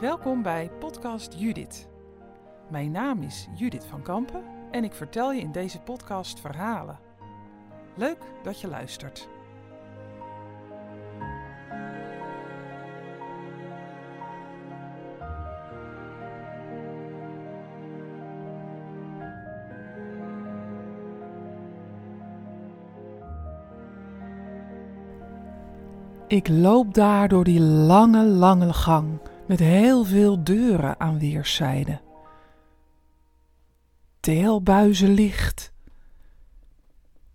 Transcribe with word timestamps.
Welkom 0.00 0.42
bij 0.42 0.70
Podcast 0.78 1.34
Judith. 1.38 1.88
Mijn 2.70 2.90
naam 2.90 3.22
is 3.22 3.48
Judith 3.54 3.84
van 3.84 4.02
Kampen 4.02 4.42
en 4.70 4.84
ik 4.84 4.92
vertel 4.92 5.32
je 5.32 5.40
in 5.40 5.52
deze 5.52 5.80
podcast 5.80 6.40
verhalen. 6.40 6.98
Leuk 7.94 8.18
dat 8.42 8.60
je 8.60 8.68
luistert. 8.68 9.28
Ik 26.28 26.48
loop 26.48 26.94
daar 26.94 27.28
door 27.28 27.44
die 27.44 27.60
lange, 27.60 28.24
lange 28.24 28.72
gang 28.72 29.18
met 29.46 29.58
heel 29.58 30.04
veel 30.04 30.44
deuren 30.44 31.00
aan 31.00 31.18
weerszijden. 31.18 32.00
Teelbuizen 34.20 35.10
licht, 35.10 35.72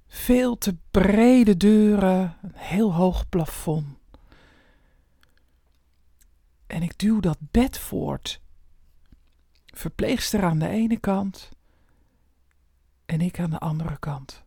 veel 0.07 0.57
te 0.57 0.77
brede 0.91 1.57
deuren, 1.57 2.37
een 2.41 2.55
heel 2.55 2.93
hoog 2.93 3.29
plafond. 3.29 3.99
En 6.67 6.83
ik 6.83 6.97
duw 6.99 7.19
dat 7.19 7.37
bed 7.39 7.77
voort. 7.77 8.41
Verpleegster 9.65 10.43
aan 10.43 10.59
de 10.59 10.67
ene 10.67 10.99
kant 10.99 11.49
en 13.05 13.21
ik 13.21 13.39
aan 13.39 13.49
de 13.49 13.59
andere 13.59 13.99
kant. 13.99 14.41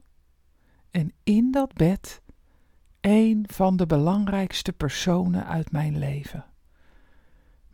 En 0.90 1.12
in 1.23 1.51
dat 1.51 1.73
bed 1.73 2.23
een 3.01 3.45
van 3.51 3.76
de 3.76 3.87
belangrijkste 3.87 4.73
personen 4.73 5.46
uit 5.46 5.73
mijn 5.73 5.99
leven. 5.99 6.45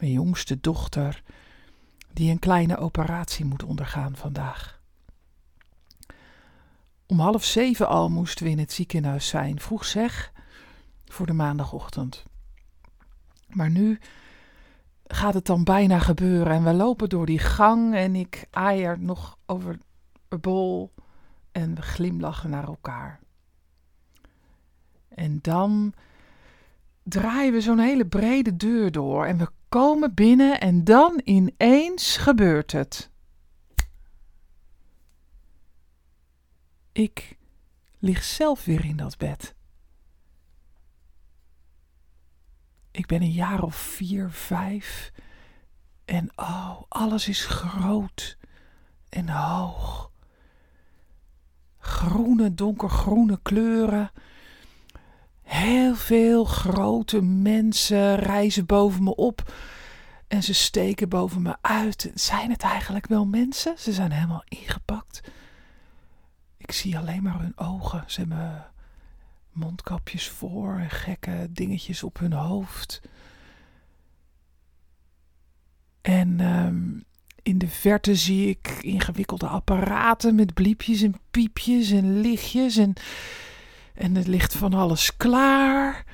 Mijn 0.00 0.12
jongste 0.12 0.60
dochter, 0.60 1.22
die 2.12 2.30
een 2.30 2.38
kleine 2.38 2.76
operatie 2.76 3.44
moet 3.44 3.62
ondergaan 3.62 4.16
vandaag. 4.16 4.80
Om 7.06 7.20
half 7.20 7.44
zeven 7.44 7.88
al 7.88 8.10
moesten 8.10 8.44
we 8.44 8.50
in 8.50 8.58
het 8.58 8.72
ziekenhuis 8.72 9.28
zijn, 9.28 9.60
vroeg 9.60 9.84
zeg, 9.84 10.32
voor 11.04 11.26
de 11.26 11.32
maandagochtend. 11.32 12.24
Maar 13.48 13.70
nu 13.70 13.98
gaat 15.06 15.34
het 15.34 15.46
dan 15.46 15.64
bijna 15.64 15.98
gebeuren 15.98 16.52
en 16.52 16.64
we 16.64 16.72
lopen 16.72 17.08
door 17.08 17.26
die 17.26 17.38
gang 17.38 17.94
en 17.94 18.16
ik 18.16 18.46
aai 18.50 18.96
nog 18.98 19.38
over 19.46 19.78
een 20.28 20.40
bol 20.40 20.94
en 21.52 21.74
we 21.74 21.82
glimlachen 21.82 22.50
naar 22.50 22.66
elkaar. 22.66 23.20
En 25.08 25.38
dan 25.42 25.92
draaien 27.02 27.52
we 27.52 27.60
zo'n 27.60 27.78
hele 27.78 28.06
brede 28.06 28.56
deur 28.56 28.92
door 28.92 29.26
en 29.26 29.38
we 29.38 29.48
komen 29.70 30.14
binnen 30.14 30.60
en 30.60 30.84
dan 30.84 31.20
ineens 31.24 32.16
gebeurt 32.16 32.72
het. 32.72 33.10
Ik 36.92 37.38
lig 37.98 38.24
zelf 38.24 38.64
weer 38.64 38.84
in 38.84 38.96
dat 38.96 39.18
bed. 39.18 39.54
Ik 42.90 43.06
ben 43.06 43.22
een 43.22 43.32
jaar 43.32 43.62
of 43.62 43.74
vier, 43.76 44.30
vijf. 44.30 45.12
En 46.04 46.30
oh, 46.36 46.82
alles 46.88 47.28
is 47.28 47.46
groot 47.46 48.38
en 49.08 49.28
hoog. 49.28 50.10
Groene, 51.78 52.54
donkergroene 52.54 53.38
kleuren. 53.42 54.10
Heel 55.50 55.94
veel 55.94 56.44
grote 56.44 57.22
mensen 57.22 58.16
reizen 58.16 58.66
boven 58.66 59.02
me 59.02 59.14
op 59.14 59.54
en 60.28 60.42
ze 60.42 60.54
steken 60.54 61.08
boven 61.08 61.42
me 61.42 61.56
uit. 61.60 62.10
Zijn 62.14 62.50
het 62.50 62.62
eigenlijk 62.62 63.06
wel 63.06 63.26
mensen? 63.26 63.74
Ze 63.78 63.92
zijn 63.92 64.12
helemaal 64.12 64.44
ingepakt. 64.48 65.20
Ik 66.56 66.72
zie 66.72 66.98
alleen 66.98 67.22
maar 67.22 67.40
hun 67.40 67.58
ogen. 67.58 68.04
Ze 68.06 68.20
hebben 68.20 68.66
mondkapjes 69.52 70.28
voor 70.28 70.78
en 70.78 70.90
gekke 70.90 71.48
dingetjes 71.50 72.02
op 72.02 72.18
hun 72.18 72.32
hoofd. 72.32 73.00
En 76.00 76.40
um, 76.40 77.04
in 77.42 77.58
de 77.58 77.68
verte 77.68 78.14
zie 78.14 78.48
ik 78.48 78.68
ingewikkelde 78.80 79.46
apparaten 79.46 80.34
met 80.34 80.54
bliepjes 80.54 81.02
en 81.02 81.20
piepjes 81.30 81.90
en 81.90 82.20
lichtjes 82.20 82.76
en 82.76 82.94
en 84.00 84.16
er 84.16 84.28
ligt 84.28 84.54
van 84.54 84.74
alles 84.74 85.16
klaar. 85.16 86.04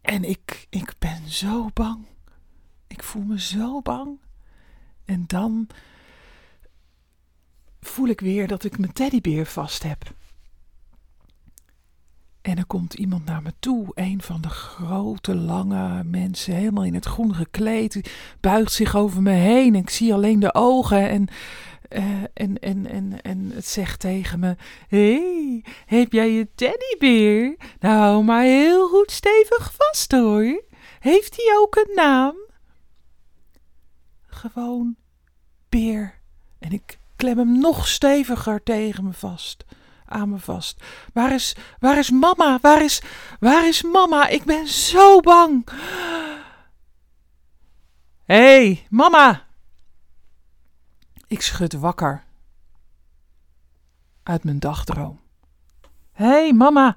En 0.00 0.24
ik, 0.24 0.66
ik 0.70 0.92
ben 0.98 1.28
zo 1.28 1.70
bang. 1.74 2.06
Ik 2.86 3.02
voel 3.02 3.22
me 3.22 3.40
zo 3.40 3.80
bang. 3.82 4.18
En 5.04 5.24
dan 5.26 5.66
voel 7.80 8.08
ik 8.08 8.20
weer 8.20 8.46
dat 8.48 8.64
ik 8.64 8.78
mijn 8.78 8.92
teddybeer 8.92 9.46
vast 9.46 9.82
heb. 9.82 10.14
En 12.42 12.58
er 12.58 12.66
komt 12.66 12.94
iemand 12.94 13.24
naar 13.24 13.42
me 13.42 13.52
toe, 13.58 13.86
een 13.94 14.22
van 14.22 14.40
de 14.40 14.48
grote, 14.48 15.34
lange 15.34 16.04
mensen, 16.04 16.54
helemaal 16.54 16.84
in 16.84 16.94
het 16.94 17.06
groen 17.06 17.34
gekleed, 17.34 18.12
buigt 18.40 18.72
zich 18.72 18.96
over 18.96 19.22
me 19.22 19.30
heen. 19.30 19.74
En 19.74 19.80
ik 19.80 19.90
zie 19.90 20.14
alleen 20.14 20.40
de 20.40 20.54
ogen 20.54 21.08
en 21.08 21.28
uh, 21.90 22.22
en, 22.34 22.58
en, 22.58 22.86
en, 22.86 23.22
en 23.22 23.50
het 23.54 23.66
zegt 23.66 24.00
tegen 24.00 24.38
me: 24.38 24.56
hey, 24.88 25.64
heb 25.86 26.12
jij 26.12 26.30
je 26.30 26.48
teddybeer? 26.54 27.56
Nou, 27.80 28.24
maar 28.24 28.42
heel 28.42 28.88
goed 28.88 29.10
stevig 29.10 29.72
vast 29.76 30.12
hoor. 30.12 30.64
Heeft 31.00 31.36
hij 31.36 31.56
ook 31.58 31.76
een 31.76 31.94
naam? 31.94 32.34
Gewoon 34.26 34.96
beer. 35.68 36.20
En 36.58 36.72
ik 36.72 36.98
klem 37.16 37.38
hem 37.38 37.58
nog 37.58 37.88
steviger 37.88 38.62
tegen 38.62 39.04
me 39.04 39.12
vast. 39.12 39.64
Aan 40.06 40.28
me 40.28 40.38
vast. 40.38 40.82
Waar 41.12 41.32
is, 41.32 41.56
waar 41.78 41.98
is 41.98 42.10
mama? 42.10 42.58
Waar 42.60 42.84
is, 42.84 43.02
waar 43.40 43.68
is 43.68 43.82
mama? 43.82 44.28
Ik 44.28 44.44
ben 44.44 44.68
zo 44.68 45.20
bang. 45.20 45.68
Hé, 48.24 48.34
hey, 48.34 48.86
mama, 48.90 49.45
ik 51.26 51.42
schud 51.42 51.72
wakker 51.72 52.24
uit 54.22 54.44
mijn 54.44 54.58
dagdroom. 54.58 55.20
Hé, 56.12 56.26
hey, 56.26 56.52
mama. 56.52 56.96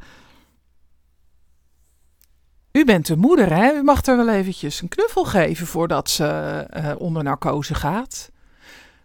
U 2.72 2.86
bent 2.86 3.06
de 3.06 3.18
moeder, 3.18 3.54
hè? 3.54 3.72
U 3.72 3.84
mag 3.84 4.06
er 4.06 4.18
wel 4.18 4.30
eventjes 4.30 4.82
een 4.82 4.88
knuffel 4.88 5.26
geven 5.26 5.68
voordat 5.68 6.10
ze 6.10 6.68
uh, 6.74 6.92
onder 6.98 7.24
narcose 7.24 7.76
gaat. 7.76 8.32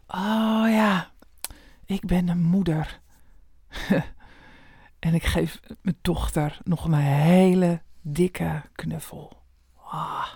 Oh 0.07 0.65
ja, 0.67 1.11
ik 1.85 2.07
ben 2.07 2.29
een 2.29 2.43
moeder. 2.43 3.01
en 4.99 5.15
ik 5.15 5.25
geef 5.25 5.61
mijn 5.81 5.99
dochter 6.03 6.61
nog 6.65 6.85
een 6.85 6.95
hele 6.95 7.83
dikke 8.01 8.63
knuffel. 8.73 9.43
Ah. 9.85 10.27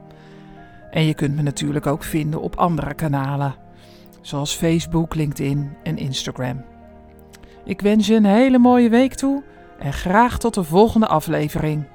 En 0.92 1.06
je 1.06 1.14
kunt 1.14 1.36
me 1.36 1.42
natuurlijk 1.42 1.88
ook 1.88 2.04
vinden 2.04 2.42
op 2.42 2.56
andere 2.56 2.94
kanalen 2.94 3.62
zoals 4.24 4.56
Facebook, 4.56 5.16
LinkedIn 5.16 5.78
en 5.84 5.98
Instagram. 5.98 6.66
Ik 7.66 7.82
wens 7.82 8.08
je 8.08 8.16
een 8.16 8.26
hele 8.26 8.58
mooie 8.58 8.90
week 8.90 9.14
toe 9.14 9.44
en 9.80 9.94
graag 9.94 10.40
tot 10.40 10.54
de 10.54 10.64
volgende 10.64 11.08
aflevering. 11.08 11.86